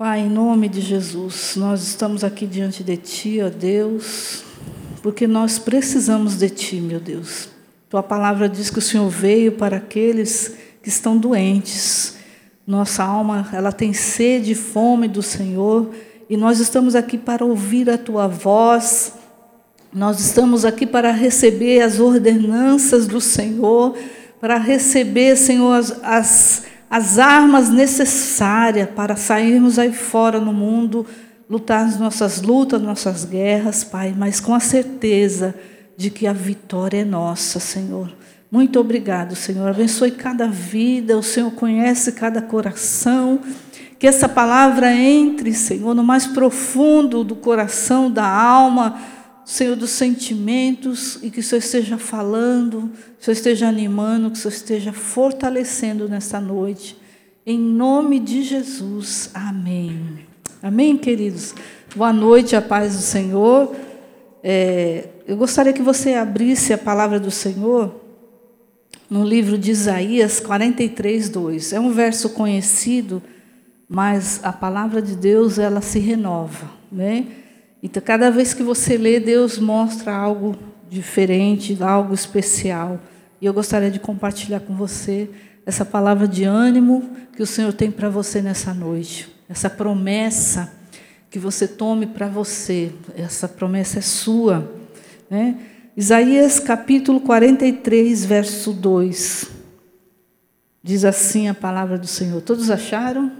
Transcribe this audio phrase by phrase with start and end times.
[0.00, 4.42] Pai, em nome de Jesus, nós estamos aqui diante de Ti, ó Deus,
[5.02, 7.50] porque nós precisamos de Ti, meu Deus.
[7.86, 12.16] Tua palavra diz que o Senhor veio para aqueles que estão doentes.
[12.66, 15.90] Nossa alma, ela tem sede e fome do Senhor,
[16.30, 19.12] e nós estamos aqui para ouvir a Tua voz,
[19.92, 23.94] nós estamos aqui para receber as ordenanças do Senhor,
[24.40, 31.06] para receber, Senhor, as, as as armas necessárias para sairmos aí fora no mundo,
[31.48, 35.54] lutar as nossas lutas, nossas guerras, Pai, mas com a certeza
[35.96, 38.12] de que a vitória é nossa, Senhor.
[38.50, 39.68] Muito obrigado, Senhor.
[39.68, 43.38] Abençoe cada vida, o Senhor conhece cada coração.
[43.96, 48.98] Que essa palavra entre, Senhor, no mais profundo do coração, da alma,
[49.50, 54.38] Senhor, dos sentimentos, e que o Senhor esteja falando, que o Senhor esteja animando, que
[54.38, 56.96] o Senhor esteja fortalecendo nesta noite.
[57.44, 59.28] Em nome de Jesus.
[59.34, 60.20] Amém.
[60.62, 61.52] Amém, queridos?
[61.96, 63.74] Boa noite, a paz do Senhor.
[64.40, 68.00] É, eu gostaria que você abrisse a palavra do Senhor
[69.10, 71.72] no livro de Isaías 43, 2.
[71.72, 73.20] É um verso conhecido,
[73.88, 77.26] mas a palavra de Deus ela se renova, né?
[77.82, 80.56] Então, cada vez que você lê, Deus mostra algo
[80.88, 83.00] diferente, algo especial.
[83.40, 85.30] E eu gostaria de compartilhar com você
[85.64, 89.28] essa palavra de ânimo que o Senhor tem para você nessa noite.
[89.48, 90.72] Essa promessa
[91.30, 92.92] que você tome para você.
[93.16, 94.70] Essa promessa é sua.
[95.30, 95.56] Né?
[95.96, 99.50] Isaías capítulo 43, verso 2.
[100.82, 102.42] Diz assim a palavra do Senhor.
[102.42, 103.32] Todos acharam?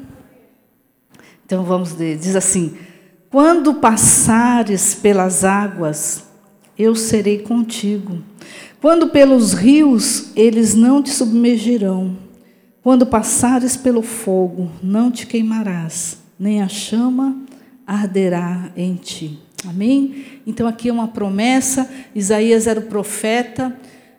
[1.44, 2.16] Então vamos ler.
[2.16, 2.76] Diz assim:
[3.30, 6.24] quando passares pelas águas,
[6.76, 8.18] eu serei contigo.
[8.80, 12.16] Quando pelos rios, eles não te submergirão.
[12.82, 17.36] Quando passares pelo fogo, não te queimarás, nem a chama
[17.86, 19.38] arderá em ti.
[19.68, 20.24] Amém?
[20.46, 21.88] Então aqui é uma promessa.
[22.14, 23.76] Isaías era o profeta.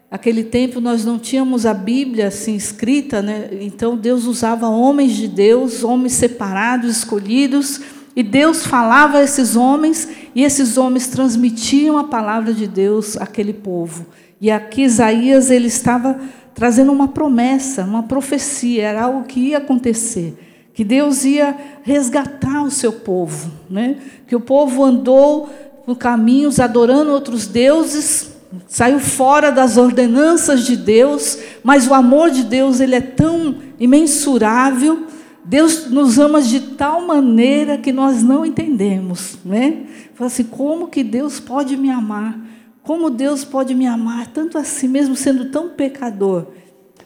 [0.10, 3.50] Aquele tempo nós não tínhamos a Bíblia assim escrita, né?
[3.60, 7.82] Então Deus usava homens de Deus, homens separados, escolhidos
[8.16, 13.54] e Deus falava a esses homens, e esses homens transmitiam a palavra de Deus àquele
[13.54, 14.06] povo.
[14.40, 16.20] E aqui Isaías ele estava
[16.54, 20.38] trazendo uma promessa, uma profecia, era algo que ia acontecer,
[20.74, 23.98] que Deus ia resgatar o seu povo, né?
[24.28, 25.50] Que o povo andou
[25.86, 28.32] por caminhos adorando outros deuses,
[28.68, 35.08] saiu fora das ordenanças de Deus, mas o amor de Deus ele é tão imensurável
[35.44, 39.86] Deus nos ama de tal maneira que nós não entendemos, né?
[40.14, 42.40] Fala assim, como que Deus pode me amar?
[42.84, 46.48] Como Deus pode me amar tanto assim, mesmo sendo tão pecador?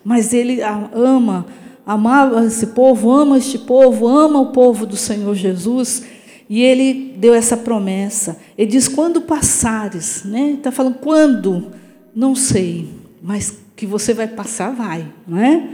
[0.03, 1.45] Mas Ele ama,
[1.85, 6.03] amava esse povo, ama este povo, ama o povo do Senhor Jesus.
[6.49, 8.37] E Ele deu essa promessa.
[8.57, 10.51] Ele diz: quando passares, né?
[10.51, 11.71] Está falando quando?
[12.13, 12.89] Não sei,
[13.21, 15.67] mas que você vai passar, vai, não é?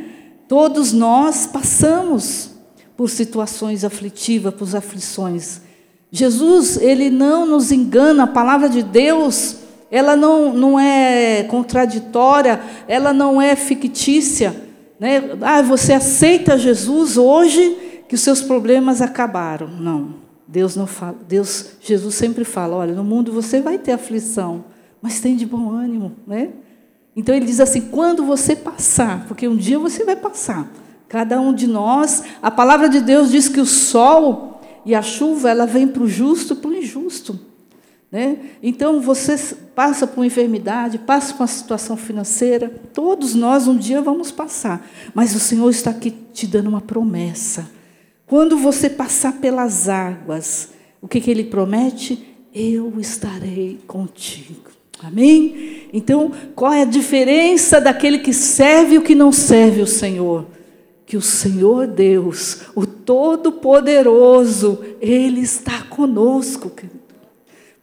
[0.47, 2.50] Todos nós passamos
[3.01, 5.61] por situações aflitivas, por aflições.
[6.11, 9.55] Jesus, ele não nos engana, a palavra de Deus,
[9.89, 14.55] ela não, não é contraditória, ela não é fictícia.
[14.99, 15.31] Né?
[15.41, 19.67] Ah, você aceita Jesus hoje que os seus problemas acabaram.
[19.67, 20.13] Não.
[20.47, 24.63] Deus não fala, Deus, Jesus sempre fala, olha, no mundo você vai ter aflição,
[25.01, 26.49] mas tem de bom ânimo, né?
[27.15, 30.71] Então ele diz assim: quando você passar, porque um dia você vai passar,
[31.11, 35.49] Cada um de nós, a palavra de Deus diz que o sol e a chuva
[35.49, 37.37] ela vem para o justo e para o injusto.
[38.09, 38.37] Né?
[38.63, 39.35] Então você
[39.75, 44.89] passa por uma enfermidade, passa por uma situação financeira, todos nós um dia vamos passar,
[45.13, 47.69] mas o Senhor está aqui te dando uma promessa.
[48.25, 50.69] Quando você passar pelas águas,
[51.01, 52.25] o que, que Ele promete?
[52.55, 54.71] Eu estarei contigo.
[55.03, 55.89] Amém?
[55.91, 60.45] Então, qual é a diferença daquele que serve e o que não serve o Senhor?
[61.11, 66.71] Que o Senhor Deus, o Todo-Poderoso, Ele está conosco.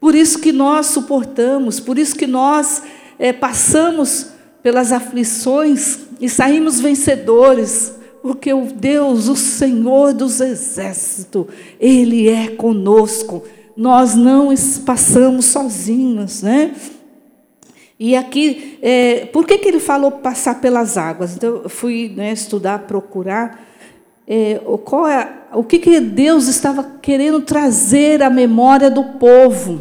[0.00, 2.82] Por isso que nós suportamos, por isso que nós
[3.19, 4.28] é, passamos
[4.62, 7.92] pelas aflições e saímos vencedores,
[8.22, 11.48] porque o Deus, o Senhor dos exércitos,
[11.78, 13.44] Ele é conosco.
[13.76, 14.54] Nós não
[14.86, 16.75] passamos sozinhos, né?
[17.98, 21.34] E aqui, é, por que, que ele falou passar pelas águas?
[21.34, 23.60] Então, eu fui né, estudar, procurar.
[24.26, 29.80] É, qual é, o que, que Deus estava querendo trazer à memória do povo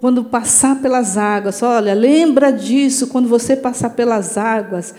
[0.00, 1.62] quando passar pelas águas?
[1.62, 4.94] Olha, lembra disso, quando você passar pelas águas.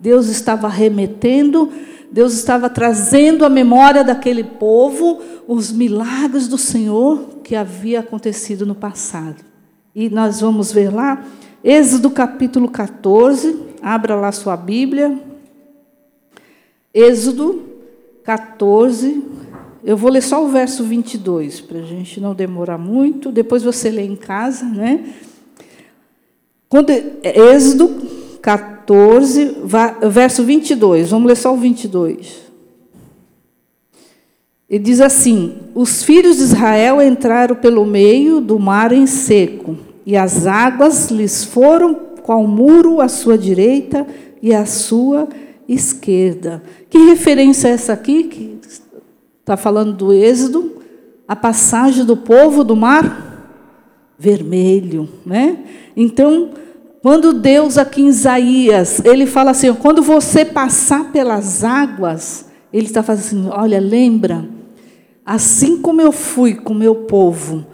[0.00, 1.70] Deus estava remetendo
[2.10, 8.74] Deus estava trazendo à memória daquele povo os milagres do Senhor que havia acontecido no
[8.74, 9.44] passado.
[9.94, 11.24] E nós vamos ver lá,
[11.62, 15.18] Êxodo capítulo 14, abra lá sua Bíblia.
[16.92, 17.62] Êxodo
[18.24, 19.22] 14,
[19.84, 23.90] eu vou ler só o verso 22, para a gente não demorar muito, depois você
[23.90, 25.12] lê em casa, né?
[26.68, 26.90] Quando,
[27.22, 27.88] Êxodo
[28.40, 29.56] 14,
[30.10, 31.10] verso 22.
[31.10, 32.40] Vamos ler só o 22.
[34.68, 39.76] Ele diz assim: Os filhos de Israel entraram pelo meio do mar em seco,
[40.10, 44.04] e as águas lhes foram qual muro à sua direita
[44.42, 45.28] e à sua
[45.68, 46.60] esquerda.
[46.88, 48.24] Que referência é essa aqui?
[48.24, 48.58] Que
[49.38, 50.82] está falando do Êxodo,
[51.28, 53.46] a passagem do povo do mar
[54.18, 55.58] vermelho, né?
[55.96, 56.50] Então,
[57.00, 63.00] quando Deus aqui em Isaías, ele fala assim, quando você passar pelas águas, ele está
[63.00, 64.48] fazendo assim, olha, lembra,
[65.24, 67.64] assim como eu fui com o meu povo,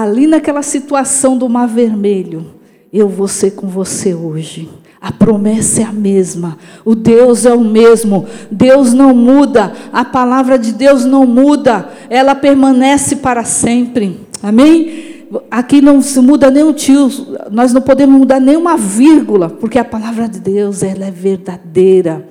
[0.00, 2.46] ali naquela situação do mar vermelho,
[2.92, 4.68] eu vou ser com você hoje.
[5.00, 10.58] A promessa é a mesma, o Deus é o mesmo, Deus não muda, a palavra
[10.58, 14.20] de Deus não muda, ela permanece para sempre.
[14.42, 15.10] Amém?
[15.50, 17.08] aqui não se muda nem um tio,
[17.50, 22.28] nós não podemos mudar nenhuma vírgula, porque a palavra de Deus ela é verdadeira.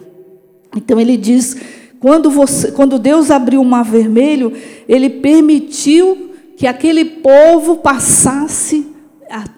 [0.76, 1.58] Então ele diz,
[2.00, 4.54] quando, você, quando Deus abriu o mar vermelho,
[4.88, 6.32] ele permitiu
[6.62, 8.88] que aquele povo passasse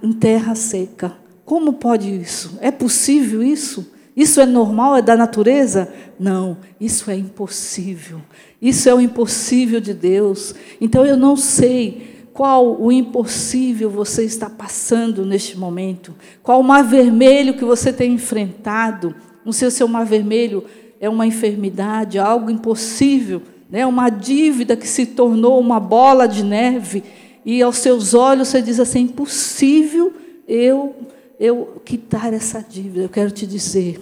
[0.02, 1.14] em terra seca.
[1.46, 2.58] Como pode isso?
[2.62, 3.92] É possível isso?
[4.16, 4.96] Isso é normal?
[4.96, 5.92] É da natureza?
[6.20, 8.22] Não, isso é impossível.
[8.62, 10.54] Isso é o impossível de Deus.
[10.80, 16.16] Então eu não sei qual o impossível você está passando neste momento?
[16.42, 19.16] Qual o mar vermelho que você tem enfrentado?
[19.46, 20.64] Não sei se o mar vermelho
[21.00, 23.86] é uma enfermidade, algo impossível, né?
[23.86, 27.04] uma dívida que se tornou uma bola de neve,
[27.46, 30.14] e aos seus olhos você diz assim: impossível
[30.48, 30.96] eu,
[31.40, 33.04] eu quitar essa dívida.
[33.04, 34.00] Eu quero te dizer,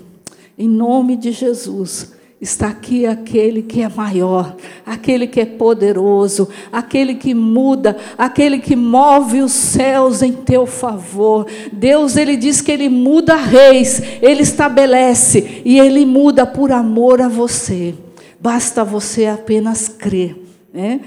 [0.57, 7.13] em nome de Jesus, Está aqui aquele que é maior, aquele que é poderoso, aquele
[7.13, 11.45] que muda, aquele que move os céus em teu favor.
[11.71, 17.27] Deus, ele diz que ele muda reis, ele estabelece e ele muda por amor a
[17.27, 17.93] você.
[18.39, 20.35] Basta você apenas crer,
[20.73, 20.99] né?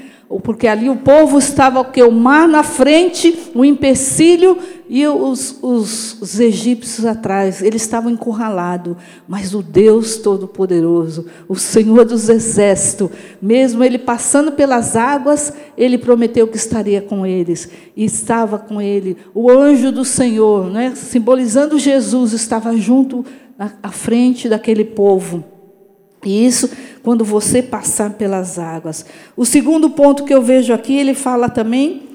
[0.45, 2.03] Porque ali o povo estava o que?
[2.03, 7.63] O mar na frente, o empecilho e os, os, os egípcios atrás.
[7.63, 8.97] Eles estavam encurralados.
[9.27, 13.11] Mas o Deus Todo-Poderoso, o Senhor dos Exércitos,
[13.41, 17.69] mesmo ele passando pelas águas, ele prometeu que estaria com eles.
[17.97, 19.17] E estava com ele.
[19.35, 23.25] O anjo do Senhor, né, simbolizando Jesus, estava junto
[23.83, 25.54] à frente daquele povo.
[26.31, 26.71] Isso
[27.03, 29.05] quando você passar pelas águas.
[29.37, 32.09] O segundo ponto que eu vejo aqui, ele fala também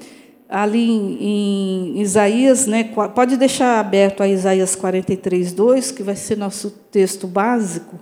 [0.50, 2.82] ali em, em Isaías, né,
[3.14, 8.00] pode deixar aberto a Isaías 43, 2, que vai ser nosso texto básico.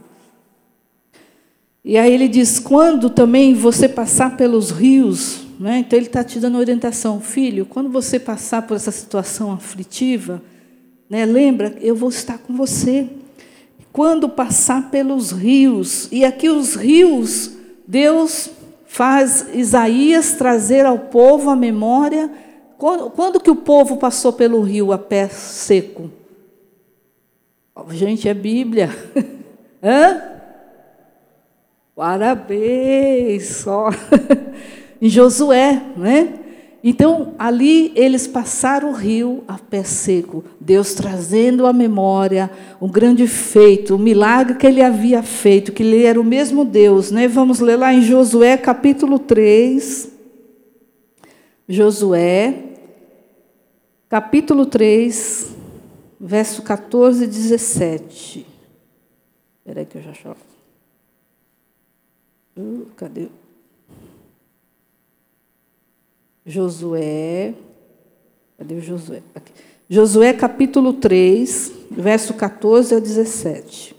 [1.84, 6.40] E aí ele diz: quando também você passar pelos rios, né, então ele está te
[6.40, 10.42] dando orientação, filho, quando você passar por essa situação aflitiva,
[11.08, 13.08] né, lembra, eu vou estar com você
[13.98, 16.06] quando passar pelos rios.
[16.12, 17.50] E aqui os rios,
[17.84, 18.48] Deus
[18.86, 22.30] faz Isaías trazer ao povo a memória.
[22.78, 26.12] Quando, quando que o povo passou pelo rio a pé seco?
[27.90, 28.88] Gente, é Bíblia.
[29.82, 30.22] Hã?
[31.96, 33.48] Parabéns!
[33.48, 33.90] Só.
[35.02, 36.38] em Josué, né?
[36.82, 43.26] Então, ali eles passaram o rio a pé seco, Deus trazendo à memória um grande
[43.26, 47.10] feito, o milagre que ele havia feito, que ele era o mesmo Deus.
[47.10, 47.26] Né?
[47.26, 50.12] Vamos ler lá em Josué capítulo 3.
[51.68, 52.64] Josué,
[54.08, 55.54] capítulo 3,
[56.18, 58.46] verso 14 e 17.
[59.58, 60.38] Espera aí que eu já choro.
[62.56, 63.28] Uh, cadê?
[66.48, 67.52] Josué.
[68.56, 69.20] Cadê o Josué?
[69.34, 69.52] Aqui.
[69.90, 73.94] Josué capítulo 3, verso 14 ao 17.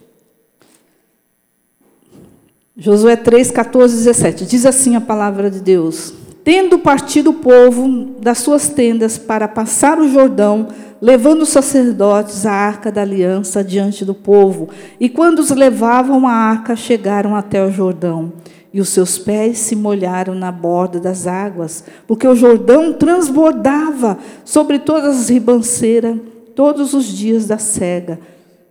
[2.76, 4.46] Josué 3, 14 e 17.
[4.46, 10.00] Diz assim a palavra de Deus: Tendo partido o povo das suas tendas para passar
[10.00, 10.68] o Jordão,
[11.00, 16.32] levando os sacerdotes a arca da aliança diante do povo, e quando os levavam a
[16.32, 18.32] arca, chegaram até o Jordão
[18.72, 24.78] e os seus pés se molharam na borda das águas, porque o Jordão transbordava sobre
[24.78, 26.16] todas as ribanceiras
[26.54, 28.18] todos os dias da cega.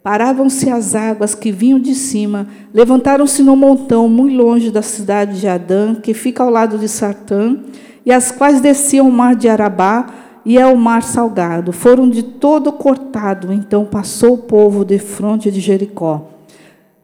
[0.01, 5.47] Paravam-se as águas que vinham de cima, levantaram-se no montão muito longe da cidade de
[5.47, 7.57] Adã, que fica ao lado de Sartã,
[8.05, 10.07] e as quais desciam o mar de Arabá
[10.45, 11.73] e é o mar salgado.
[11.73, 16.29] Foram de todo cortado, então passou o povo de fronte de Jericó.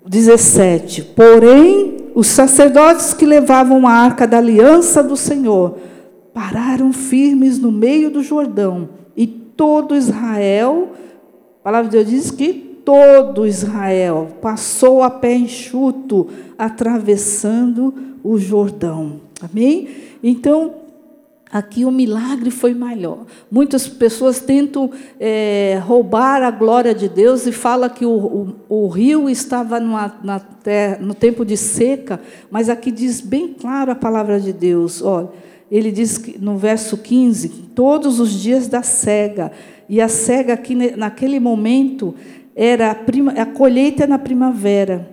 [0.07, 1.03] 17.
[1.15, 5.77] Porém, os sacerdotes que levavam a arca da aliança do Senhor
[6.33, 10.93] pararam firmes no meio do Jordão, e todo Israel,
[11.59, 12.53] a palavra de Deus diz que
[12.85, 17.93] todo Israel passou a pé enxuto, atravessando
[18.23, 19.19] o Jordão.
[19.41, 19.89] Amém?
[20.23, 20.84] Então,
[21.55, 23.25] aqui o milagre foi maior.
[23.49, 28.11] Muitas pessoas tentam é, roubar a glória de Deus e falam que o,
[28.69, 30.09] o, o rio estava numa,
[30.61, 32.19] terra, no tempo de seca,
[32.51, 35.01] mas aqui diz bem claro a palavra de Deus.
[35.01, 35.29] Olha,
[35.71, 39.49] ele diz que, no verso 15: todos os dias da cega.
[39.87, 42.13] E a cega aqui, naquele momento,
[42.53, 45.09] era a, prima, a colheita na primavera,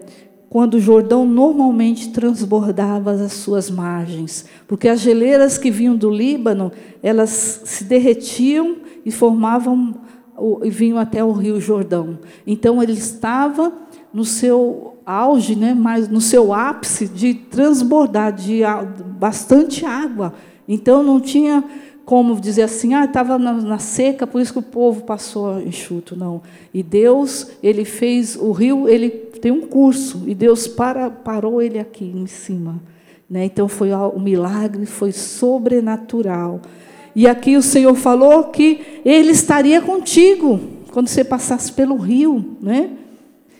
[0.52, 6.70] quando o Jordão normalmente transbordava as suas margens, porque as geleiras que vinham do Líbano,
[7.02, 9.94] elas se derretiam e formavam
[10.62, 12.18] e vinham até o Rio Jordão.
[12.46, 13.72] Então ele estava
[14.12, 18.60] no seu auge, né, mas no seu ápice de transbordar de
[19.18, 20.34] bastante água.
[20.68, 21.64] Então não tinha
[22.04, 26.14] como dizer assim, ah, estava na, na, seca, por isso que o povo passou enxuto,
[26.14, 26.42] não.
[26.74, 29.08] E Deus, ele fez o rio, ele
[29.42, 32.80] tem um curso e Deus para, parou ele aqui em cima,
[33.28, 33.44] né?
[33.44, 36.60] Então foi o milagre, foi sobrenatural.
[37.14, 40.60] E aqui o Senhor falou que ele estaria contigo
[40.92, 42.90] quando você passasse pelo rio, né?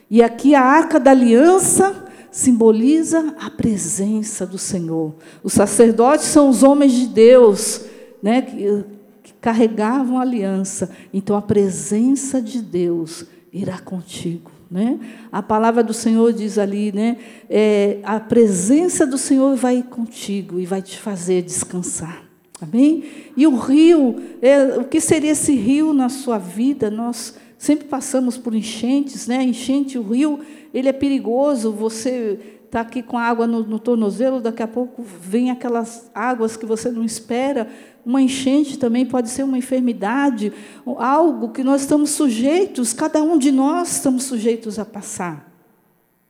[0.09, 5.17] E aqui a arca da aliança simboliza a presença do Senhor.
[5.43, 7.87] Os sacerdotes são os homens de Deus
[8.23, 8.85] né, que,
[9.21, 10.89] que carregavam a aliança.
[11.13, 14.52] Então a presença de Deus irá contigo.
[14.73, 14.99] Né?
[15.31, 17.19] A palavra do Senhor diz ali, né?
[17.51, 22.25] É, a presença do Senhor vai contigo e vai te fazer descansar.
[22.59, 23.05] Amém?
[23.37, 26.91] E o rio, é, o que seria esse rio na sua vida?
[26.91, 29.43] Nós sempre passamos por enchentes, né?
[29.43, 30.41] Enchente, o rio,
[30.73, 31.71] ele é perigoso.
[31.71, 36.65] Você está aqui com água no, no tornozelo, daqui a pouco vem aquelas águas que
[36.65, 37.69] você não espera.
[38.05, 40.53] Uma enchente também pode ser uma enfermidade,
[40.85, 45.53] algo que nós estamos sujeitos, cada um de nós estamos sujeitos a passar.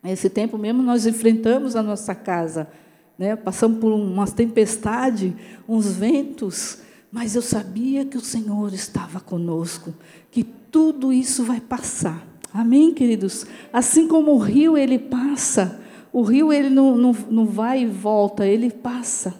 [0.05, 2.69] Esse tempo mesmo nós enfrentamos a nossa casa,
[3.17, 3.37] né?
[3.37, 5.35] passamos por uma tempestade,
[5.69, 6.79] uns ventos,
[7.11, 9.95] mas eu sabia que o Senhor estava conosco,
[10.31, 12.27] que tudo isso vai passar.
[12.53, 13.47] Amém, queridos?
[13.73, 15.81] Assim como o rio ele passa,
[16.13, 19.35] o rio ele não, não, não vai e volta, ele passa.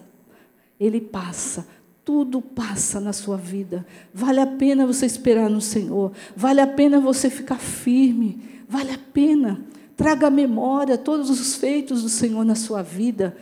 [0.79, 1.67] Ele passa.
[2.05, 3.85] Tudo passa na sua vida.
[4.13, 6.11] Vale a pena você esperar no Senhor.
[6.35, 8.41] Vale a pena você ficar firme.
[8.67, 9.61] Vale a pena.
[9.95, 13.37] Traga à memória todos os feitos do Senhor na sua vida.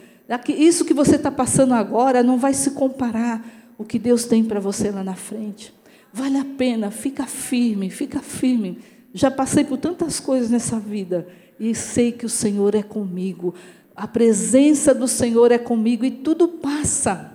[0.48, 3.44] Isso que você está passando agora não vai se comparar
[3.78, 5.74] o que Deus tem para você lá na frente.
[6.14, 8.78] Vale a pena, fica firme, fica firme.
[9.14, 11.28] Já passei por tantas coisas nessa vida
[11.60, 13.56] e sei que o Senhor é comigo.
[13.96, 17.31] A presença do Senhor é comigo e tudo passa.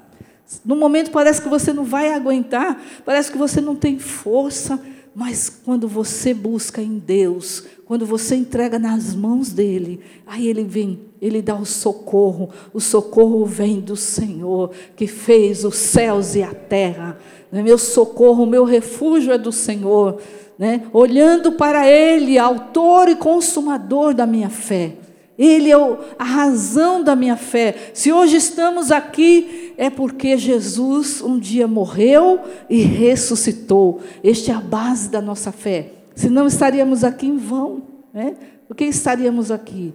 [0.64, 4.80] No momento parece que você não vai aguentar, parece que você não tem força,
[5.14, 11.00] mas quando você busca em Deus, quando você entrega nas mãos dele, aí ele vem,
[11.22, 12.50] ele dá o socorro.
[12.74, 17.18] O socorro vem do Senhor, que fez os céus e a terra.
[17.50, 17.62] Né?
[17.62, 20.20] Meu socorro, meu refúgio é do Senhor.
[20.58, 20.82] Né?
[20.92, 24.96] Olhando para Ele, autor e consumador da minha fé.
[25.38, 25.76] Ele é
[26.18, 27.90] a razão da minha fé.
[27.92, 32.40] Se hoje estamos aqui, é porque Jesus um dia morreu
[32.70, 34.00] e ressuscitou.
[34.24, 35.92] Este é a base da nossa fé.
[36.14, 37.82] Se não estaríamos aqui em vão.
[38.14, 38.34] Né?
[38.66, 39.92] Por que estaríamos aqui?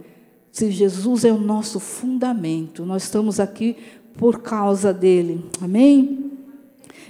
[0.51, 3.77] Se Jesus é o nosso fundamento, nós estamos aqui
[4.17, 5.43] por causa dele.
[5.59, 6.31] Amém?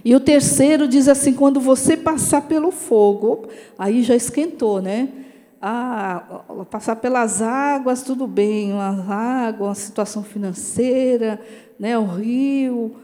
[0.05, 3.47] E o terceiro diz assim: quando você passar pelo fogo,
[3.77, 5.09] aí já esquentou, né?
[5.63, 6.41] Ah,
[6.71, 11.39] passar pelas águas, tudo bem, uma água, uma situação financeira,
[11.79, 12.95] né, o rio,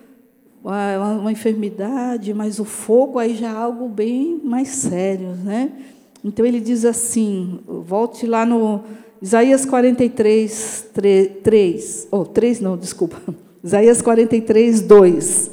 [0.63, 5.71] uma, uma enfermidade, mas o fogo aí já é algo bem mais sério, né?
[6.23, 8.81] Então ele diz assim, volte lá no
[9.21, 13.21] Isaías 43, 3, 3 oh, 3 não, desculpa,
[13.63, 15.51] Isaías 43, 2.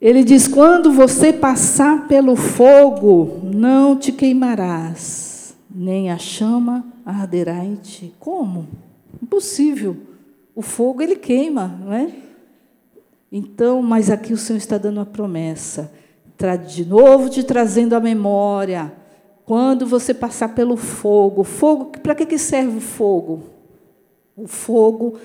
[0.00, 5.29] Ele diz: Quando você passar pelo fogo, não te queimarás
[5.72, 8.12] nem a chama arderá em ti.
[8.18, 8.68] Como?
[9.22, 9.96] Impossível.
[10.54, 12.10] O fogo ele queima, não é?
[13.30, 15.92] Então, mas aqui o Senhor está dando uma promessa,
[16.66, 18.90] de novo te trazendo a memória
[19.44, 23.42] Quando você passar pelo fogo, fogo, para que, que serve o fogo?
[24.36, 25.18] O fogo,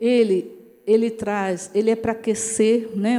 [0.00, 0.50] ele,
[0.86, 3.18] ele traz, ele é para aquecer, né?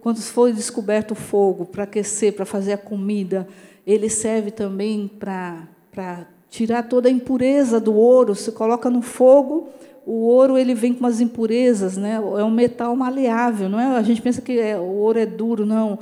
[0.00, 3.46] Quando foi descoberto o fogo, para aquecer, para fazer a comida,
[3.86, 8.34] ele serve também para, para tirar toda a impureza do ouro.
[8.34, 9.68] Se coloca no fogo,
[10.06, 12.14] o ouro ele vem com umas impurezas, né?
[12.14, 13.96] É um metal maleável, não é?
[13.96, 15.98] A gente pensa que é, o ouro é duro, não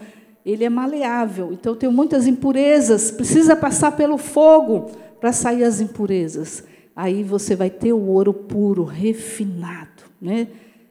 [0.48, 4.90] ele é maleável, então tem muitas impurezas, precisa passar pelo fogo
[5.20, 6.64] para sair as impurezas.
[6.96, 10.48] Aí você vai ter o ouro puro, refinado, né?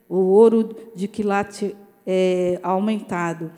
[0.08, 1.76] o ouro de quilate
[2.06, 3.52] é, aumentado.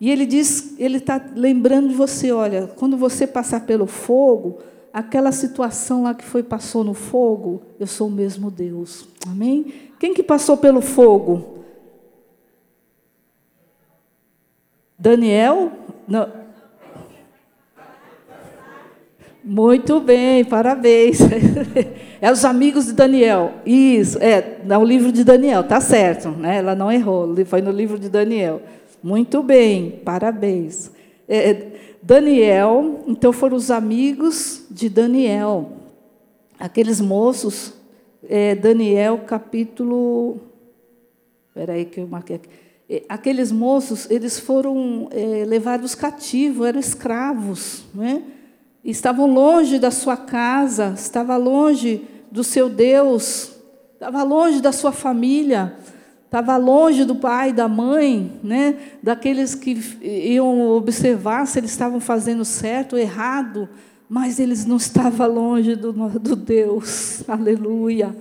[0.00, 4.58] E ele diz, ele está lembrando de você, olha, quando você passar pelo fogo,
[4.92, 9.08] aquela situação lá que foi passou no fogo, eu sou o mesmo Deus.
[9.26, 9.90] Amém?
[9.98, 11.64] Quem que passou pelo fogo?
[14.98, 15.72] Daniel?
[16.06, 16.42] Não.
[19.42, 21.18] Muito bem, parabéns.
[22.22, 23.54] É os amigos de Daniel.
[23.66, 26.58] Isso, é, no livro de Daniel, tá certo, né?
[26.58, 28.62] Ela não errou, foi no livro de Daniel.
[29.02, 30.92] Muito bem, parabéns.
[31.28, 31.66] É,
[32.02, 35.70] Daniel, então foram os amigos de Daniel,
[36.58, 37.72] aqueles moços,
[38.28, 40.40] é, Daniel capítulo.
[41.48, 42.48] Espera aí que eu marquei aqui.
[42.90, 48.24] É, aqueles moços, eles foram é, levados cativos, eram escravos, né?
[48.84, 53.52] estavam longe da sua casa, estava longe do seu Deus,
[53.94, 55.76] estava longe da sua família,
[56.32, 58.74] estava longe do pai, da mãe, né?
[59.02, 63.68] daqueles que iam observar se eles estavam fazendo certo ou errado,
[64.08, 68.16] mas eles não estavam longe do, do Deus, aleluia.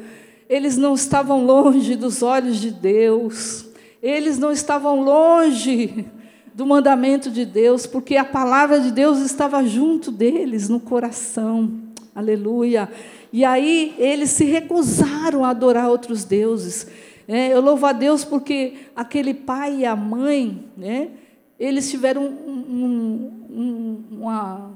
[0.49, 3.67] Eles não estavam longe dos olhos de Deus.
[4.03, 6.05] Eles não estavam longe
[6.53, 11.71] do mandamento de Deus, porque a palavra de Deus estava junto deles, no coração.
[12.13, 12.89] Aleluia.
[13.31, 16.85] E aí eles se recusaram a adorar outros deuses.
[17.33, 21.11] É, eu louvo a Deus porque aquele pai e a mãe, né,
[21.57, 24.73] eles tiveram um, um, uma,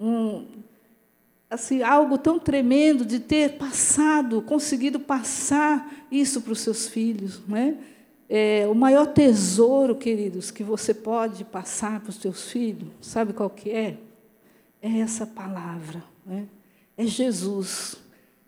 [0.00, 0.44] um,
[1.48, 7.40] assim, algo tão tremendo de ter passado, conseguido passar isso para os seus filhos.
[7.46, 7.76] Né?
[8.28, 13.48] É, o maior tesouro, queridos, que você pode passar para os seus filhos, sabe qual
[13.48, 13.96] que é?
[14.82, 16.02] É essa palavra.
[16.26, 16.48] Né?
[16.98, 18.05] É Jesus.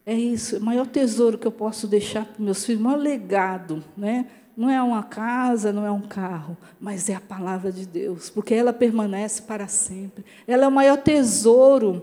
[0.09, 3.85] É isso, o maior tesouro que eu posso deixar para meus filhos, o maior legado,
[3.94, 4.25] né?
[4.57, 8.55] Não é uma casa, não é um carro, mas é a palavra de Deus, porque
[8.55, 10.25] ela permanece para sempre.
[10.47, 12.03] Ela é o maior tesouro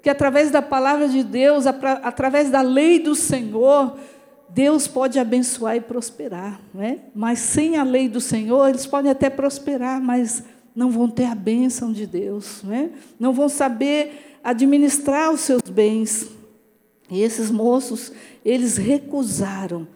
[0.00, 3.96] que através da palavra de Deus, através da lei do Senhor,
[4.48, 7.00] Deus pode abençoar e prosperar, né?
[7.12, 11.34] Mas sem a lei do Senhor, eles podem até prosperar, mas não vão ter a
[11.34, 12.90] bênção de Deus, né?
[13.18, 16.38] Não vão saber administrar os seus bens.
[17.10, 18.12] E esses moços,
[18.44, 19.86] eles recusaram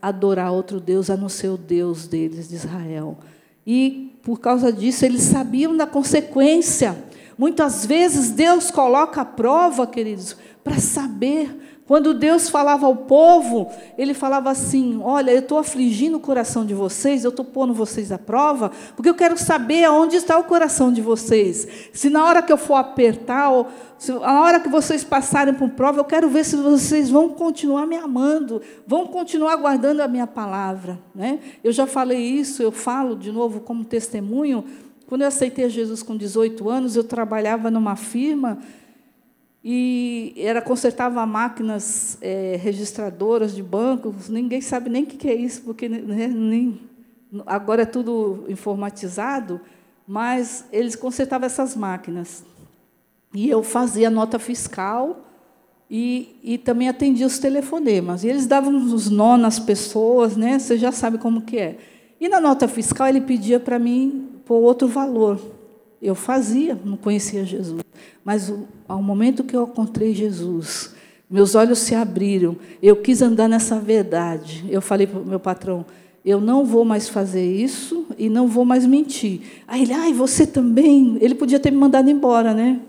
[0.00, 3.18] adorar outro Deus a não ser o Deus deles, de Israel.
[3.66, 6.96] E por causa disso, eles sabiam da consequência
[7.38, 11.65] Muitas vezes Deus coloca a prova, queridos, para saber.
[11.86, 16.74] Quando Deus falava ao povo, Ele falava assim: Olha, eu estou afligindo o coração de
[16.74, 20.92] vocês, eu estou pondo vocês à prova, porque eu quero saber aonde está o coração
[20.92, 21.66] de vocês.
[21.92, 25.70] Se na hora que eu for apertar, ou se, na hora que vocês passarem por
[25.70, 30.26] prova, eu quero ver se vocês vão continuar me amando, vão continuar guardando a minha
[30.26, 30.98] palavra.
[31.14, 31.38] Né?
[31.62, 34.64] Eu já falei isso, eu falo de novo como testemunho
[35.06, 38.58] quando eu aceitei Jesus com 18 anos, eu trabalhava numa firma
[39.68, 44.28] e era consertava máquinas é, registradoras de bancos.
[44.28, 46.80] Ninguém sabe nem o que é isso, porque né, nem,
[47.44, 49.60] agora é tudo informatizado,
[50.06, 52.44] mas eles consertavam essas máquinas.
[53.34, 55.26] E eu fazia nota fiscal
[55.90, 58.22] e, e também atendia os telefonemas.
[58.22, 60.60] E eles davam os nó nas pessoas, né?
[60.60, 61.76] Você já sabe como que é.
[62.20, 65.55] E na nota fiscal ele pedia para mim por outro valor.
[66.06, 67.82] Eu fazia, não conhecia Jesus.
[68.24, 68.52] Mas
[68.86, 70.94] ao momento que eu encontrei Jesus,
[71.28, 74.64] meus olhos se abriram, eu quis andar nessa verdade.
[74.68, 75.84] Eu falei para o meu patrão:
[76.24, 79.40] eu não vou mais fazer isso e não vou mais mentir.
[79.66, 81.18] Aí ele, ai, você também.
[81.20, 82.80] Ele podia ter me mandado embora, né?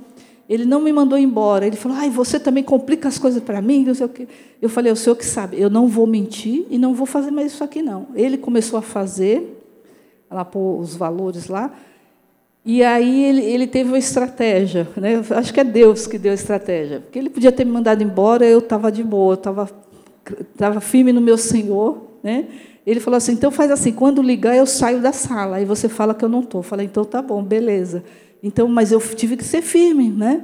[0.48, 1.66] Ele não me mandou embora.
[1.66, 3.84] Ele falou, ai, você também complica as coisas para mim.
[3.84, 4.28] Não sei o quê.
[4.62, 7.52] Eu falei, o senhor que sabe, eu não vou mentir e não vou fazer mais
[7.52, 8.10] isso aqui, não.
[8.14, 9.60] Ele começou a fazer,
[10.30, 11.74] lá pôr os valores lá.
[12.68, 15.24] E aí ele, ele teve uma estratégia, né?
[15.30, 18.46] acho que é Deus que deu a estratégia, porque ele podia ter me mandado embora,
[18.46, 19.70] eu estava de boa, estava
[20.54, 22.46] estava firme no meu Senhor, né?
[22.86, 26.14] Ele falou assim: então faz assim, quando ligar eu saio da sala, aí você fala
[26.14, 26.62] que eu não estou.
[26.62, 28.04] Falei: então tá bom, beleza.
[28.44, 30.44] Então, mas eu tive que ser firme, né?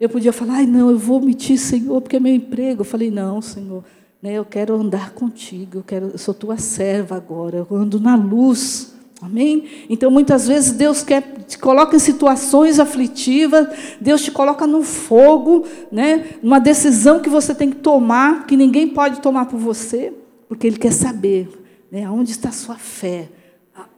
[0.00, 2.82] Eu podia falar, ai, não, eu vou omitir, Senhor, porque é meu emprego.
[2.82, 3.84] Eu falei, não, Senhor,
[4.22, 8.14] né, eu quero andar contigo, eu, quero, eu sou tua serva agora, eu ando na
[8.16, 8.94] luz.
[9.22, 9.64] Amém?
[9.88, 13.68] Então, muitas vezes, Deus quer, te coloca em situações aflitivas,
[14.00, 16.26] Deus te coloca no fogo, né?
[16.42, 20.12] numa decisão que você tem que tomar, que ninguém pode tomar por você,
[20.48, 21.48] porque Ele quer saber
[21.90, 22.04] né?
[22.04, 23.28] aonde está a sua fé,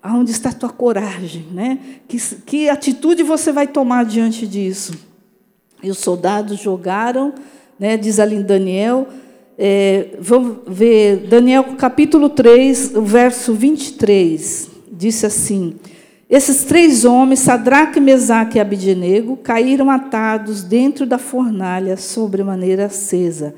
[0.03, 1.79] aonde está a tua coragem, né?
[2.09, 4.93] que, que atitude você vai tomar diante disso.
[5.83, 7.35] E os soldados jogaram,
[7.79, 7.97] né?
[7.97, 9.09] diz ali em Daniel,
[9.59, 15.77] é, vamos ver, Daniel capítulo 3, o verso 23 disse assim:
[16.29, 23.55] Esses três homens, Sadraque, Mesaque e Abidnego, caíram atados dentro da fornalha sobremaneira acesa.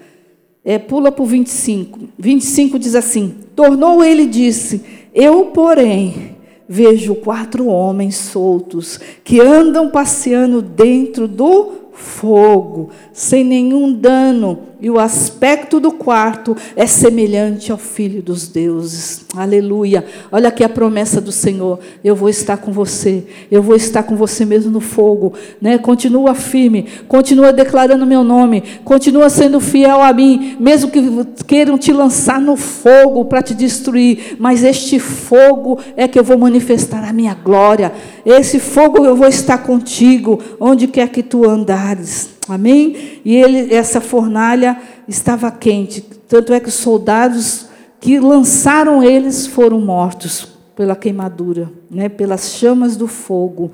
[0.63, 2.01] É, pula para o 25.
[2.19, 6.37] 25 diz assim: Tornou ele e disse: Eu, porém,
[6.69, 14.99] vejo quatro homens soltos que andam passeando dentro do fogo, sem nenhum dano e o
[14.99, 19.27] aspecto do quarto é semelhante ao Filho dos deuses.
[19.37, 20.05] Aleluia.
[20.31, 21.81] Olha aqui a promessa do Senhor.
[22.05, 23.25] Eu vou estar com você.
[23.51, 25.33] Eu vou estar com você mesmo no fogo.
[25.61, 25.79] Né?
[25.79, 26.87] Continua firme.
[27.09, 28.63] Continua declarando meu nome.
[28.85, 30.57] Continua sendo fiel a mim.
[30.61, 31.03] Mesmo que
[31.45, 34.37] queiram te lançar no fogo para te destruir.
[34.39, 37.93] Mas este fogo é que eu vou manifestar a minha glória.
[38.25, 40.41] Esse fogo eu vou estar contigo.
[40.61, 42.38] Onde quer que tu andares.
[42.49, 43.21] Amém?
[43.25, 46.01] E ele, essa fornalha estava quente.
[46.01, 47.67] Tanto é que os soldados
[48.01, 52.09] que lançaram eles foram mortos pela queimadura, né?
[52.09, 53.71] pelas chamas do fogo.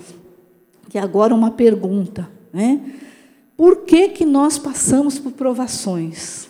[0.88, 2.80] Que agora uma pergunta, né?
[3.56, 6.48] Por que, que nós passamos por provações?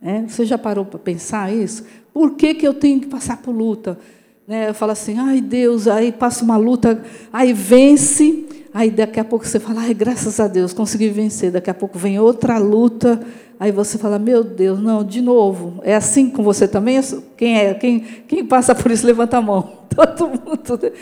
[0.00, 1.84] É, você já parou para pensar isso?
[2.12, 3.98] Por que, que eu tenho que passar por luta?
[4.46, 8.46] Né, eu falo assim, ai Deus, aí passa uma luta, aí vence,
[8.76, 11.50] Aí daqui a pouco você fala, ai, graças a Deus, consegui vencer.
[11.50, 13.18] Daqui a pouco vem outra luta.
[13.58, 15.80] Aí você fala, meu Deus, não, de novo.
[15.82, 17.00] É assim com você também?
[17.38, 17.72] Quem é?
[17.72, 19.62] Quem, quem passa por isso, levanta a mão.
[19.88, 20.92] Todo mundo.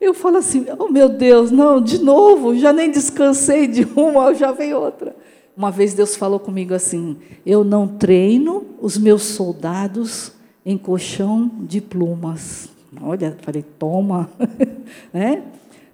[0.00, 4.52] Eu falo assim, oh meu Deus, não, de novo, já nem descansei de uma, já
[4.52, 5.16] vem outra.
[5.56, 10.30] Uma vez Deus falou comigo assim: eu não treino os meus soldados
[10.64, 12.68] em colchão de plumas.
[13.02, 14.30] Olha, falei, toma.
[15.12, 15.42] né?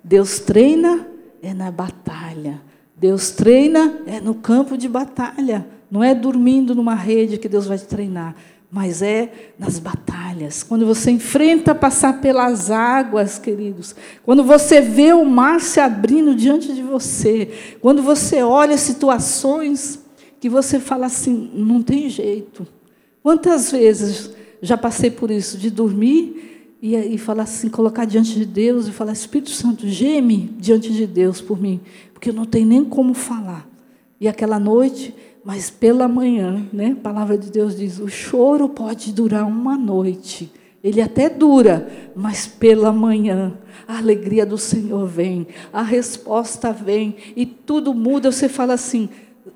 [0.04, 1.06] Deus treina
[1.42, 2.60] é na batalha.
[2.96, 5.66] Deus treina é no campo de batalha.
[5.90, 8.36] Não é dormindo numa rede que Deus vai te treinar,
[8.70, 10.62] mas é nas batalhas.
[10.62, 13.96] Quando você enfrenta passar pelas águas, queridos.
[14.22, 17.76] Quando você vê o mar se abrindo diante de você.
[17.80, 19.98] Quando você olha situações
[20.38, 22.66] que você fala assim: não tem jeito.
[23.22, 24.30] Quantas vezes
[24.62, 26.50] já passei por isso, de dormir
[26.82, 31.06] e, e falar assim, colocar diante de Deus e falar, Espírito Santo, geme diante de
[31.06, 31.80] Deus por mim,
[32.12, 33.68] porque eu não tenho nem como falar.
[34.20, 35.14] E aquela noite,
[35.44, 40.52] mas pela manhã, né, a palavra de Deus diz: o choro pode durar uma noite.
[40.82, 47.44] Ele até dura, mas pela manhã a alegria do Senhor vem, a resposta vem e
[47.44, 48.32] tudo muda.
[48.32, 49.08] Você fala assim: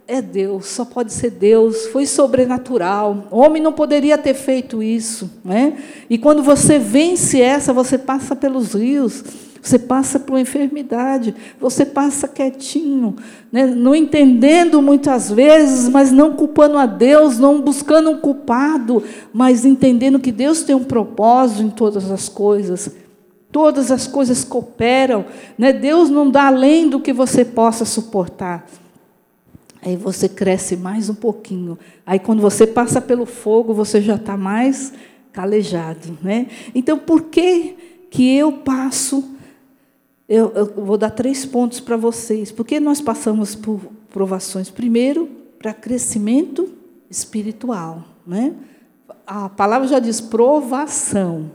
[0.07, 3.27] é Deus, só pode ser Deus, foi sobrenatural.
[3.31, 5.31] Homem não poderia ter feito isso.
[5.43, 5.79] Né?
[6.11, 9.25] E quando você vence essa, você passa pelos rios,
[9.63, 13.17] você passa por enfermidade, você passa quietinho,
[13.51, 13.67] né?
[13.67, 20.21] não entendendo muitas vezes, mas não culpando a Deus, não buscando um culpado, mas entendendo
[20.21, 22.91] que Deus tem um propósito em todas as coisas.
[23.51, 25.25] Todas as coisas cooperam.
[25.57, 25.73] Né?
[25.73, 28.67] Deus não dá além do que você possa suportar.
[29.85, 31.79] Aí você cresce mais um pouquinho.
[32.07, 34.95] Aí quando você passa pelo fogo, você já está mais
[35.31, 36.17] calejado.
[36.23, 36.47] Né?
[36.75, 37.77] Então, por que,
[38.11, 39.23] que eu passo?
[40.27, 42.51] Eu, eu vou dar três pontos para vocês.
[42.51, 44.71] Por que nós passamos por provações?
[44.71, 46.73] Primeiro, para crescimento
[47.11, 48.05] espiritual.
[48.27, 48.55] Né?
[49.27, 51.51] A palavra já diz provação.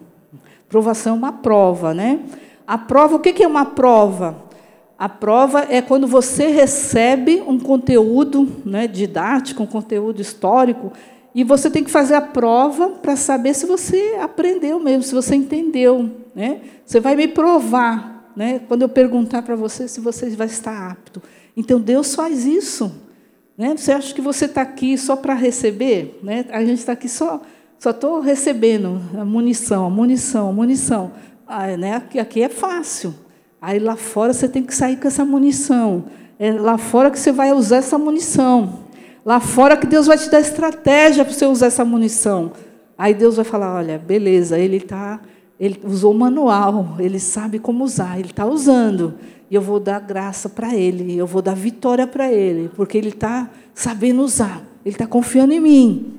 [0.68, 1.96] Provação é uma prova.
[1.96, 2.20] Né?
[2.68, 4.49] A prova, o que é uma prova?
[5.00, 10.92] A prova é quando você recebe um conteúdo né, didático, um conteúdo histórico,
[11.34, 15.36] e você tem que fazer a prova para saber se você aprendeu mesmo, se você
[15.36, 16.12] entendeu.
[16.36, 16.60] Né?
[16.86, 21.22] Você vai me provar né, quando eu perguntar para você se você vai estar apto.
[21.56, 22.92] Então, Deus faz isso.
[23.58, 23.78] Né?
[23.78, 26.20] Você acha que você está aqui só para receber?
[26.22, 26.44] Né?
[26.52, 27.42] A gente está aqui só
[27.80, 31.14] só estou recebendo munição, munição, munição.
[31.48, 32.04] Ah, né?
[32.20, 33.16] aqui é fácil.
[33.62, 36.06] Aí lá fora você tem que sair com essa munição.
[36.38, 38.80] É lá fora que você vai usar essa munição.
[39.26, 42.54] Lá fora que Deus vai te dar estratégia para você usar essa munição.
[42.98, 45.20] Aí Deus vai falar: olha, beleza, ele está
[45.60, 49.16] Ele usou o manual, ele sabe como usar, ele está usando.
[49.52, 53.10] E eu vou dar graça para ele, eu vou dar vitória para ele, porque ele
[53.10, 56.14] está sabendo usar, ele está confiando em mim.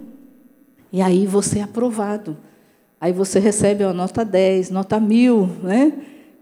[0.93, 2.37] E aí você é aprovado.
[3.01, 5.93] Aí você recebe a nota 10, nota 1000, né?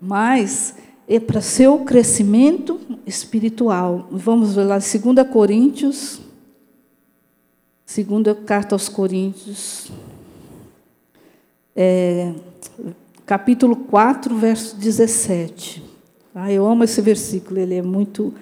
[0.01, 0.75] Mas
[1.09, 4.07] é para seu crescimento espiritual.
[4.11, 6.21] Vamos ver lá, 2 Coríntios,
[7.87, 9.91] segunda carta aos Coríntios,
[11.75, 12.35] é,
[13.25, 15.83] capítulo 4, verso 17.
[16.35, 18.35] Ah, eu amo esse versículo, ele é muito.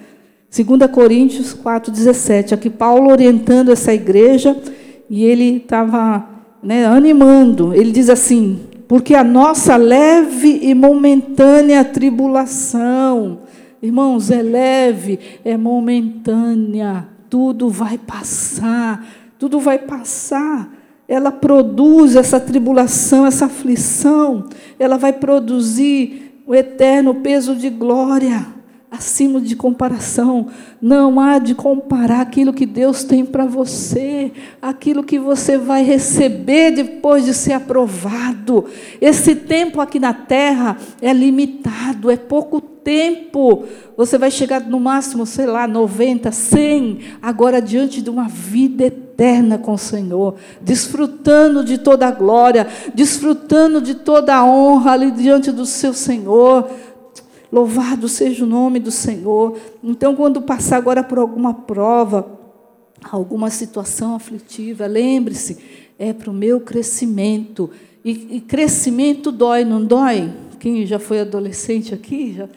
[0.53, 2.53] 2 Coríntios 4, 17.
[2.53, 4.61] Aqui Paulo orientando essa igreja
[5.09, 6.27] e ele estava
[6.61, 7.73] né, animando.
[7.73, 13.39] Ele diz assim: porque a nossa leve e momentânea tribulação,
[13.81, 19.05] irmãos, é leve, é momentânea, tudo vai passar,
[19.37, 20.73] tudo vai passar.
[21.07, 24.45] Ela produz essa tribulação, essa aflição,
[24.79, 28.45] ela vai produzir o eterno peso de glória,
[28.89, 30.47] acima de comparação.
[30.81, 36.71] Não há de comparar aquilo que Deus tem para você, aquilo que você vai receber
[36.71, 38.65] depois de ser aprovado.
[39.01, 43.65] Esse tempo aqui na terra é limitado, é pouco tempo.
[43.97, 49.57] Você vai chegar no máximo, sei lá, 90, 100, agora diante de uma vida eterna
[49.57, 55.51] com o Senhor, desfrutando de toda a glória, desfrutando de toda a honra ali diante
[55.51, 56.69] do seu Senhor.
[57.51, 59.57] Louvado seja o nome do Senhor.
[59.83, 62.37] Então, quando passar agora por alguma prova,
[63.09, 65.57] alguma situação aflitiva, lembre-se,
[65.97, 67.69] é para o meu crescimento.
[68.03, 70.31] E, e, crescimento dói, não dói?
[70.59, 72.49] Quem já foi adolescente aqui, já,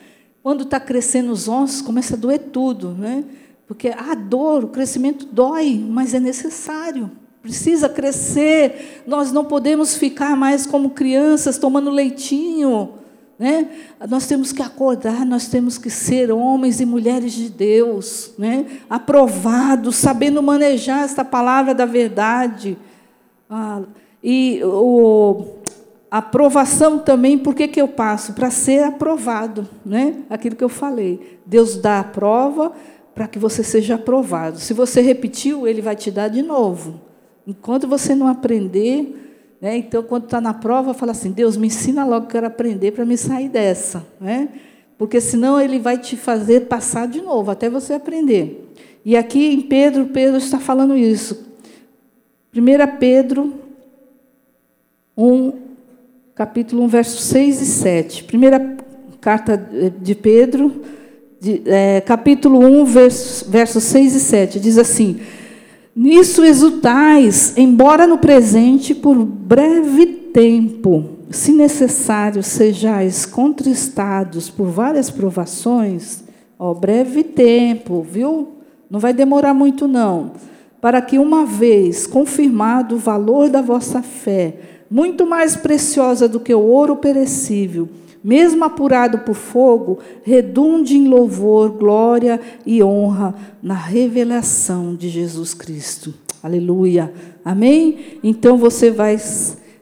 [0.42, 3.24] quando está crescendo os ossos, começa a doer tudo, né?
[3.66, 7.10] Porque a dor, o crescimento dói, mas é necessário.
[7.42, 9.02] Precisa crescer.
[9.06, 12.99] Nós não podemos ficar mais como crianças tomando leitinho.
[13.40, 13.68] Né?
[14.06, 18.66] Nós temos que acordar, nós temos que ser homens e mulheres de Deus, né?
[18.90, 22.76] aprovados, sabendo manejar esta palavra da verdade.
[23.48, 23.80] Ah,
[24.22, 25.46] e o,
[26.10, 28.34] a aprovação também, por que, que eu passo?
[28.34, 30.16] Para ser aprovado, né?
[30.28, 31.40] aquilo que eu falei.
[31.46, 32.72] Deus dá a prova
[33.14, 34.58] para que você seja aprovado.
[34.58, 37.00] Se você repetiu, Ele vai te dar de novo.
[37.46, 39.29] Enquanto você não aprender,
[39.60, 39.76] né?
[39.76, 42.92] Então, quando está na prova, fala assim: Deus, me ensina logo, que eu quero aprender
[42.92, 44.06] para me sair dessa.
[44.20, 44.48] Né?
[44.96, 48.72] Porque senão ele vai te fazer passar de novo, até você aprender.
[49.04, 51.46] E aqui em Pedro, Pedro está falando isso.
[52.54, 53.54] 1 Pedro
[55.16, 55.52] 1,
[56.34, 58.24] capítulo 1, versos 6 e 7.
[58.24, 58.76] Primeira
[59.20, 59.56] carta
[60.00, 60.82] de Pedro,
[61.38, 65.20] de, é, capítulo 1, versos, versos 6 e 7, diz assim:
[65.94, 76.22] Nisso exultais, embora no presente por breve tempo, se necessário sejais contristados por várias provações,
[76.58, 78.48] ó, breve tempo, viu?
[78.88, 80.32] Não vai demorar muito não,
[80.80, 84.56] para que uma vez confirmado o valor da vossa fé,
[84.88, 87.88] muito mais preciosa do que o ouro perecível,
[88.22, 96.12] mesmo apurado por fogo, redunde em louvor, glória e honra na revelação de Jesus Cristo.
[96.42, 97.12] Aleluia.
[97.44, 98.18] Amém?
[98.22, 99.16] Então você vai.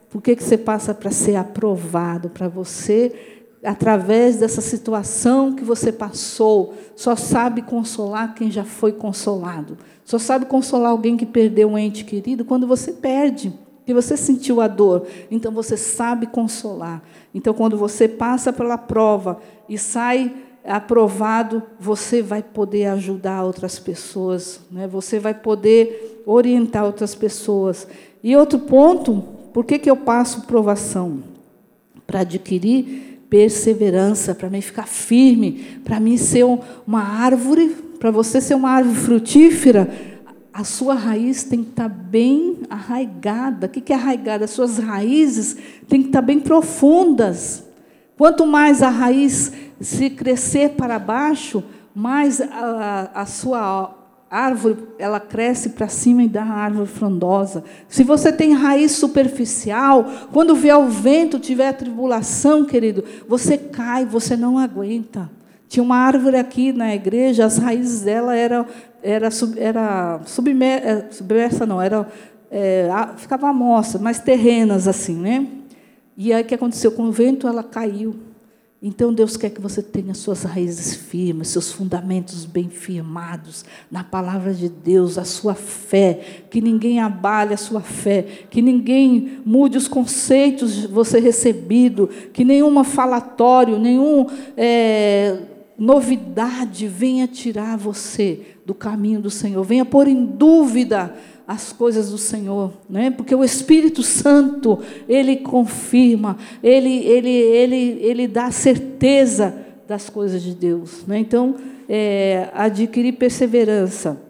[0.08, 2.30] Por que, que você passa para ser aprovado?
[2.30, 3.12] Para você,
[3.62, 9.76] através dessa situação que você passou, só sabe consolar quem já foi consolado.
[10.04, 13.52] Só sabe consolar alguém que perdeu um ente querido quando você perde
[13.88, 17.02] que você sentiu a dor, então você sabe consolar.
[17.34, 20.30] Então, quando você passa pela prova e sai
[20.62, 24.86] aprovado, você vai poder ajudar outras pessoas, né?
[24.86, 27.88] você vai poder orientar outras pessoas.
[28.22, 29.24] E outro ponto,
[29.54, 31.22] por que, que eu passo provação?
[32.06, 36.44] Para adquirir perseverança, para mim ficar firme, para mim ser
[36.86, 39.88] uma árvore, para você ser uma árvore frutífera,
[40.52, 43.66] a sua raiz tem que estar bem arraigada.
[43.66, 44.44] O que é arraigada?
[44.44, 45.56] As suas raízes
[45.88, 47.64] têm que estar bem profundas.
[48.16, 51.62] Quanto mais a raiz se crescer para baixo,
[51.94, 53.94] mais a, a sua
[54.30, 57.64] árvore ela cresce para cima e dá a árvore frondosa.
[57.88, 64.04] Se você tem raiz superficial, quando vier o vento, tiver a tribulação, querido, você cai,
[64.04, 65.30] você não aguenta.
[65.68, 68.66] Tinha uma árvore aqui na igreja, as raízes dela eram
[69.02, 72.06] era, era submersa, é, submersa não, era,
[72.50, 75.46] é, ficava amostra, mas terrenas assim, né?
[76.16, 76.90] E aí o que aconteceu?
[76.90, 78.16] Com o vento ela caiu.
[78.80, 84.54] Então Deus quer que você tenha suas raízes firmes, seus fundamentos bem firmados na palavra
[84.54, 89.88] de Deus, a sua fé, que ninguém abale a sua fé, que ninguém mude os
[89.88, 94.26] conceitos de você recebido, que nenhuma falatório, nenhum
[94.56, 95.38] é,
[95.78, 101.14] novidade venha tirar você do caminho do Senhor, venha pôr em dúvida
[101.46, 103.10] as coisas do Senhor, né?
[103.10, 110.54] Porque o Espírito Santo, ele confirma, ele ele ele ele dá certeza das coisas de
[110.54, 111.18] Deus, né?
[111.18, 111.54] Então,
[111.88, 114.20] é, adquirir perseverança.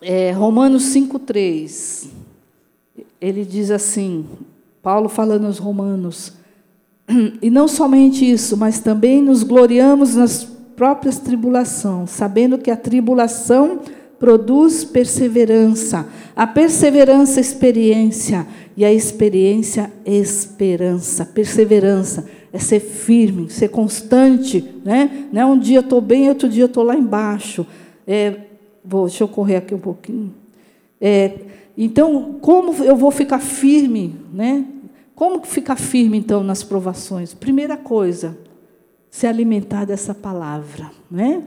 [0.00, 2.08] É, Romanos 5:3.
[3.20, 4.26] Ele diz assim,
[4.82, 6.32] Paulo falando aos Romanos,
[7.40, 10.44] e não somente isso, mas também nos gloriamos nas
[10.76, 13.80] próprias tribulações, sabendo que a tribulação
[14.18, 18.46] produz perseverança, a perseverança, experiência,
[18.76, 21.26] e a experiência, esperança.
[21.26, 25.26] Perseverança é ser firme, ser constante, né?
[25.32, 27.66] Não é um dia estou bem, outro dia estou lá embaixo.
[28.06, 28.34] É,
[28.84, 30.32] vou, deixa eu correr aqui um pouquinho.
[31.00, 31.32] É,
[31.76, 34.64] então, como eu vou ficar firme, né?
[35.22, 37.32] Como ficar firme então nas provações?
[37.32, 38.36] Primeira coisa,
[39.08, 41.44] se alimentar dessa palavra, né?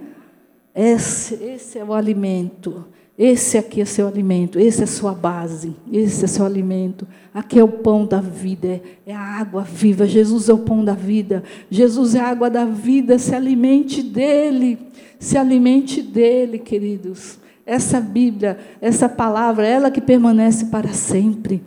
[0.73, 2.85] Esse, esse é o alimento.
[3.17, 7.05] Esse aqui é seu alimento, esse é sua base, esse é seu alimento.
[7.33, 10.07] Aqui é o pão da vida, é a água viva.
[10.07, 11.43] Jesus é o pão da vida.
[11.69, 13.19] Jesus é a água da vida.
[13.19, 14.79] Se alimente dele,
[15.19, 17.39] se alimente dele, queridos.
[17.65, 21.61] Essa Bíblia, essa palavra, ela que permanece para sempre.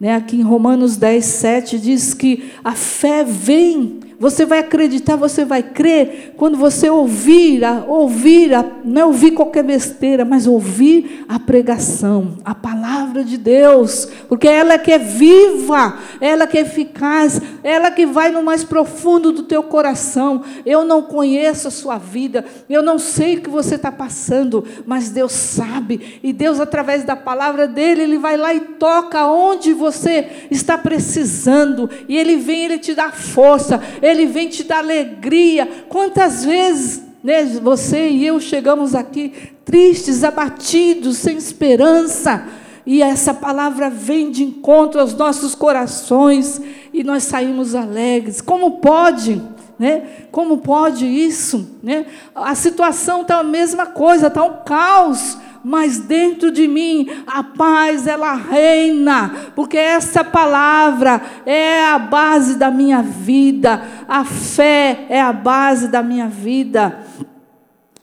[0.00, 0.14] Né?
[0.14, 5.62] Aqui em Romanos 10, 7 diz que a fé vem você vai acreditar, você vai
[5.62, 6.34] crer.
[6.36, 8.50] Quando você ouvir, ouvir,
[8.84, 14.76] não é ouvir qualquer besteira, mas ouvir a pregação, a palavra de Deus, porque ela
[14.76, 19.62] que é viva, ela que é eficaz, ela que vai no mais profundo do teu
[19.62, 20.42] coração.
[20.66, 25.08] Eu não conheço a sua vida, eu não sei o que você está passando, mas
[25.08, 30.28] Deus sabe, e Deus, através da palavra dele, Ele vai lá e toca onde você
[30.50, 35.68] está precisando, e Ele vem, Ele te dá força, ele vem te dar alegria.
[35.88, 39.32] Quantas vezes né, você e eu chegamos aqui
[39.64, 42.44] tristes, abatidos, sem esperança,
[42.84, 46.60] e essa palavra vem de encontro aos nossos corações
[46.92, 48.40] e nós saímos alegres.
[48.40, 49.40] Como pode?
[49.78, 50.02] Né?
[50.32, 51.78] Como pode isso?
[51.82, 52.06] Né?
[52.34, 58.06] A situação está a mesma coisa, está um caos mas dentro de mim a paz
[58.06, 65.32] ela reina, porque essa palavra é a base da minha vida, a fé é a
[65.32, 67.04] base da minha vida.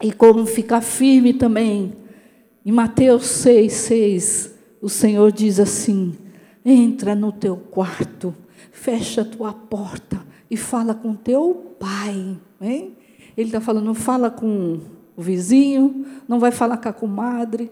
[0.01, 1.93] E como ficar firme também.
[2.65, 6.15] Em Mateus 6, 6, o Senhor diz assim:
[6.63, 8.35] entra no teu quarto,
[8.71, 12.37] fecha a tua porta e fala com teu pai.
[12.61, 12.97] Hein?
[13.35, 14.79] Ele está falando, fala com
[15.17, 17.71] o vizinho, não vai falar com a comadre,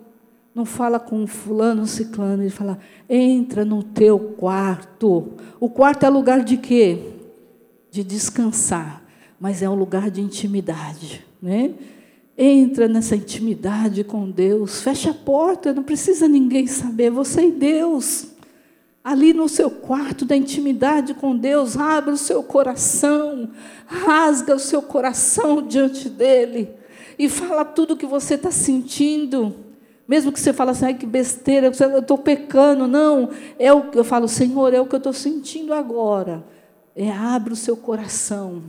[0.54, 5.34] não fala com fulano, ciclano, ele fala: entra no teu quarto.
[5.60, 6.98] O quarto é lugar de quê?
[7.92, 9.04] De descansar,
[9.40, 11.72] mas é um lugar de intimidade, né?
[12.36, 18.30] Entra nessa intimidade com Deus, fecha a porta, não precisa ninguém saber, você e Deus.
[19.04, 23.52] Ali no seu quarto da intimidade com Deus, abre o seu coração,
[23.86, 26.70] rasga o seu coração diante dele
[27.18, 29.56] e fala tudo o que você está sentindo.
[30.08, 32.88] Mesmo que você fale assim, ai que besteira, eu estou pecando.
[32.88, 36.46] Não, é o que eu falo, Senhor, é o que eu estou sentindo agora.
[36.96, 38.64] É, abre o seu coração.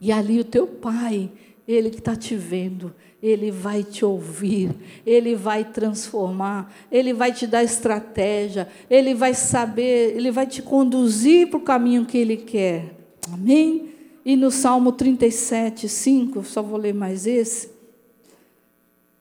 [0.00, 1.30] E ali o teu pai,
[1.66, 4.70] ele que está te vendo, ele vai te ouvir,
[5.04, 11.48] ele vai transformar, ele vai te dar estratégia, ele vai saber, ele vai te conduzir
[11.48, 12.94] para o caminho que ele quer.
[13.32, 13.87] Amém?
[14.28, 17.70] E no Salmo 37, 5, só vou ler mais esse.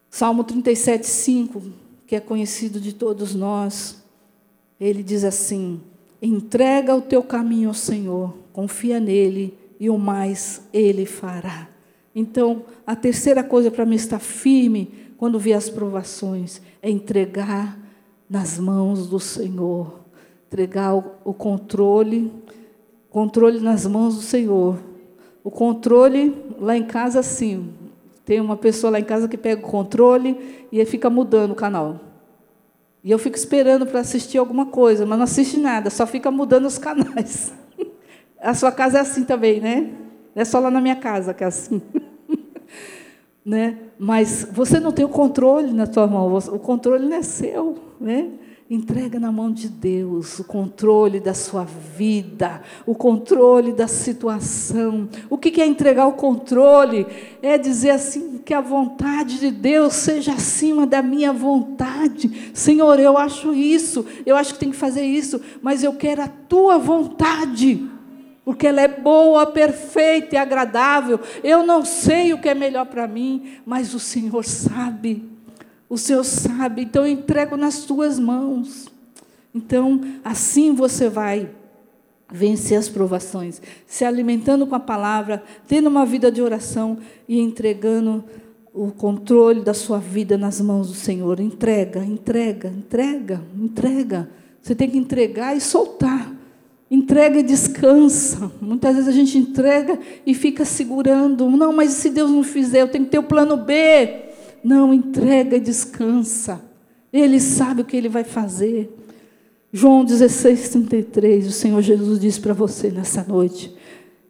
[0.09, 1.63] Salmo 37, 5,
[2.05, 4.03] que é conhecido de todos nós.
[4.77, 5.79] Ele diz assim:
[6.21, 11.69] entrega o teu caminho ao Senhor, confia nele e o mais ele fará.
[12.13, 17.79] Então, a terceira coisa para mim estar firme quando vier as provações é entregar
[18.29, 20.01] nas mãos do Senhor,
[20.47, 22.29] entregar o, o controle,
[23.09, 24.96] controle nas mãos do Senhor.
[25.47, 27.69] O controle lá em casa, sim.
[28.25, 32.01] Tem uma pessoa lá em casa que pega o controle e fica mudando o canal.
[33.01, 36.65] E eu fico esperando para assistir alguma coisa, mas não assiste nada, só fica mudando
[36.65, 37.53] os canais.
[38.41, 39.93] A sua casa é assim também, né?
[40.35, 41.81] É só lá na minha casa que é assim.
[43.45, 43.77] né?
[43.97, 47.77] Mas você não tem o controle na sua mão, o controle não é seu.
[48.01, 48.31] Né?
[48.69, 55.07] Entrega na mão de Deus o controle da sua vida, o controle da situação.
[55.29, 57.07] O que é entregar o controle?
[57.41, 62.51] É dizer assim que a vontade de Deus seja acima da minha vontade.
[62.53, 66.27] Senhor, eu acho isso, eu acho que tem que fazer isso, mas eu quero a
[66.27, 67.89] tua vontade.
[68.43, 71.21] Porque ela é boa, perfeita e agradável.
[71.41, 75.36] Eu não sei o que é melhor para mim, mas o Senhor sabe.
[75.89, 78.87] O Senhor sabe, então eu entrego nas tuas mãos.
[79.53, 81.49] Então, assim você vai
[82.31, 88.23] vencer as provações, se alimentando com a palavra, tendo uma vida de oração e entregando
[88.73, 91.39] o controle da sua vida nas mãos do Senhor.
[91.39, 94.29] Entrega, entrega, entrega, entrega.
[94.61, 96.31] Você tem que entregar e soltar.
[96.91, 98.51] Entrega e descansa.
[98.61, 101.49] Muitas vezes a gente entrega e fica segurando.
[101.49, 104.27] Não, mas se Deus não fizer, eu tenho que ter o plano B.
[104.63, 106.61] Não, entrega e descansa.
[107.11, 108.93] Ele sabe o que ele vai fazer.
[109.71, 113.73] João 16, 33, o Senhor Jesus diz para você nessa noite: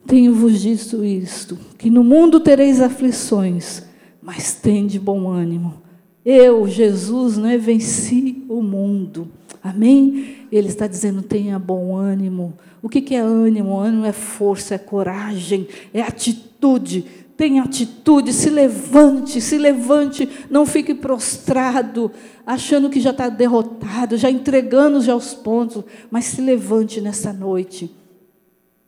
[0.06, 3.84] Tenho-vos dito isto, que no mundo tereis aflições,
[4.22, 5.82] mas tende bom ânimo.
[6.26, 9.30] Eu, Jesus, não é venci o mundo.
[9.64, 10.46] Amém?
[10.52, 12.54] Ele está dizendo: tenha bom ânimo.
[12.82, 13.80] O que é ânimo?
[13.80, 17.06] Ânimo é força, é coragem, é atitude
[17.38, 22.12] tenha atitude, se levante, se levante, não fique prostrado,
[22.46, 27.96] achando que já está derrotado, já entregando já os pontos, mas se levante nessa noite,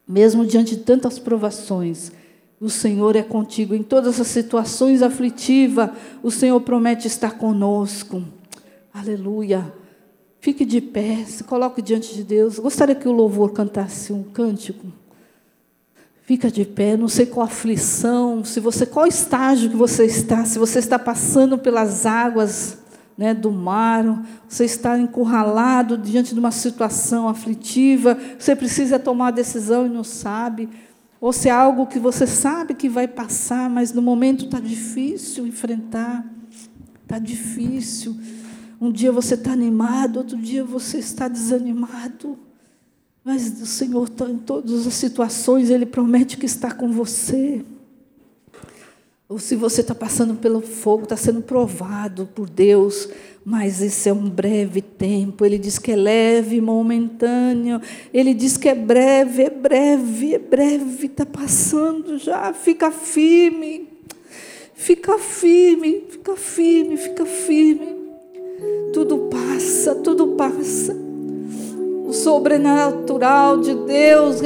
[0.08, 2.12] mesmo diante de tantas provações.
[2.60, 5.92] O Senhor é contigo em todas as situações aflitivas.
[6.22, 8.22] O Senhor promete estar conosco.
[8.94, 9.74] Aleluia.
[10.42, 12.60] Fique de pé, se coloque diante de Deus.
[12.60, 14.88] Gostaria que o louvor cantasse um cântico.
[16.30, 20.60] Fica de pé, não sei qual aflição, se você qual estágio que você está, se
[20.60, 22.78] você está passando pelas águas
[23.18, 29.32] né, do mar, você está encurralado diante de uma situação aflitiva, você precisa tomar uma
[29.32, 30.70] decisão e não sabe,
[31.20, 35.48] ou se é algo que você sabe que vai passar, mas no momento está difícil
[35.48, 36.24] enfrentar,
[37.02, 38.16] está difícil.
[38.80, 42.38] Um dia você está animado, outro dia você está desanimado.
[43.32, 47.62] Mas o Senhor, está em todas as situações, Ele promete que está com você.
[49.28, 53.08] Ou se você está passando pelo fogo, está sendo provado por Deus,
[53.46, 55.46] mas esse é um breve tempo.
[55.46, 57.80] Ele diz que é leve, momentâneo.
[58.12, 62.52] Ele diz que é breve, é breve, é breve, está passando já.
[62.52, 63.88] Fica firme,
[64.74, 67.96] fica firme, fica firme, fica firme.
[68.92, 70.99] Tudo passa, tudo passa
[72.10, 74.38] o sobrenatural de Deus,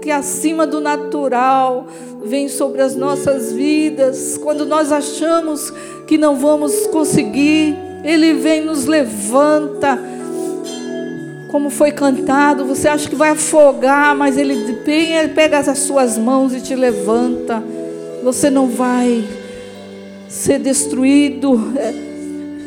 [0.00, 1.86] que acima do natural
[2.24, 4.36] vem sobre as nossas vidas.
[4.36, 5.72] Quando nós achamos
[6.08, 9.96] que não vamos conseguir, Ele vem nos levanta.
[11.48, 14.74] Como foi cantado, você acha que vai afogar, mas Ele
[15.34, 17.62] pega as suas mãos e te levanta.
[18.24, 19.24] Você não vai
[20.28, 21.72] ser destruído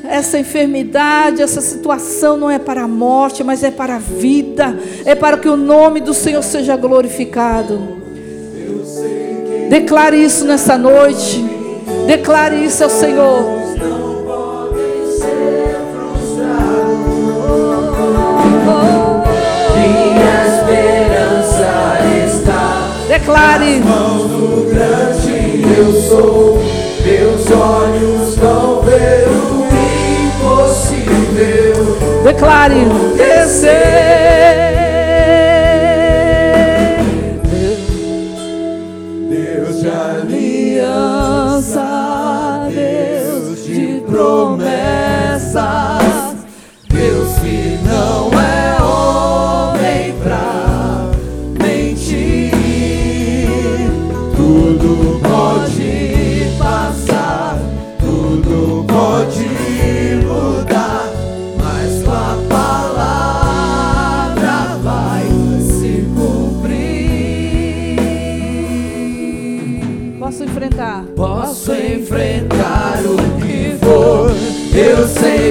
[0.10, 5.14] essa enfermidade, essa situação não é para a morte, mas é para a vida, é
[5.14, 8.00] para que o nome do Senhor seja glorificado.
[9.70, 11.46] Declare isso nessa noite,
[12.08, 13.60] declare isso ao Senhor.
[23.08, 23.82] Declare.
[25.78, 26.60] Eu sou,
[27.06, 29.69] meus olhos vão ver o
[32.30, 32.86] Declare
[33.18, 34.79] descer.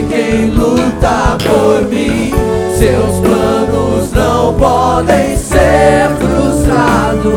[0.02, 2.32] Quem luta por mim.
[2.76, 7.28] Seus planos não podem ser frustrados.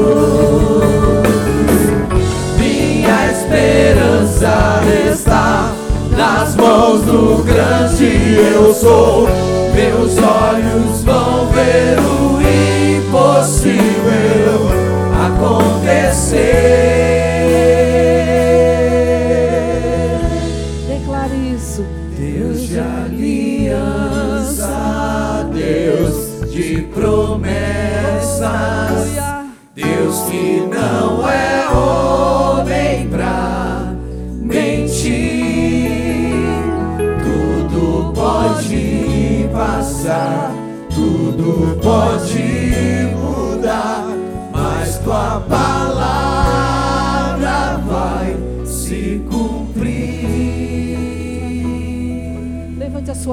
[2.58, 4.82] Minha esperança
[5.12, 5.72] está
[6.16, 9.28] nas mãos do grande eu sou.
[9.74, 12.31] Meus olhos vão ver o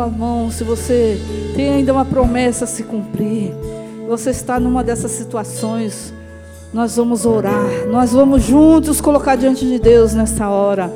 [0.09, 1.19] mão se você
[1.55, 3.53] tem ainda uma promessa a se cumprir.
[4.09, 6.13] Você está numa dessas situações.
[6.73, 10.93] Nós vamos orar, nós vamos juntos colocar diante de Deus nessa hora.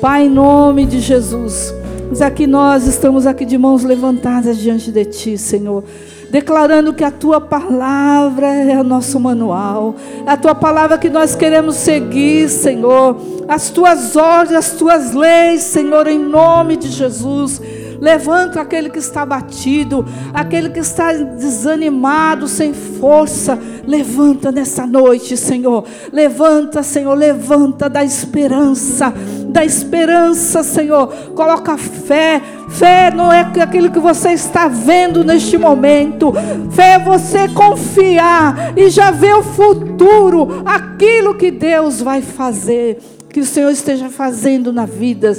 [0.00, 1.74] Pai, em nome de Jesus.
[2.08, 5.82] Mas aqui nós estamos aqui de mãos levantadas diante de Ti, Senhor
[6.30, 9.94] declarando que a tua palavra é o nosso manual,
[10.26, 13.16] a tua palavra que nós queremos seguir, Senhor,
[13.48, 17.60] as tuas ordens, as tuas leis, Senhor, em nome de Jesus.
[18.00, 23.58] Levanta aquele que está batido, aquele que está desanimado, sem força.
[23.86, 25.84] Levanta nessa noite, Senhor.
[26.12, 27.14] Levanta, Senhor.
[27.14, 29.12] Levanta da esperança.
[29.48, 31.08] Da esperança, Senhor.
[31.34, 32.42] Coloca fé.
[32.68, 36.32] Fé não é aquilo que você está vendo neste momento.
[36.70, 42.98] Fé é você confiar e já ver o futuro, aquilo que Deus vai fazer.
[43.28, 45.34] Que o Senhor esteja fazendo na vida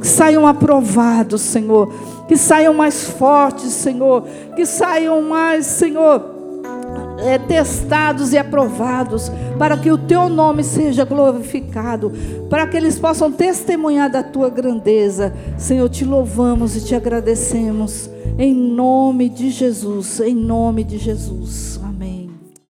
[0.00, 1.92] que saiam aprovados, Senhor,
[2.26, 4.24] que saiam mais fortes, Senhor,
[4.54, 6.38] que saiam mais, Senhor,
[7.18, 12.12] é, testados e aprovados, para que o teu nome seja glorificado,
[12.48, 15.32] para que eles possam testemunhar da tua grandeza.
[15.56, 21.77] Senhor, te louvamos e te agradecemos, em nome de Jesus, em nome de Jesus.